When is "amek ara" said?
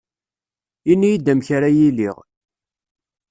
1.31-1.69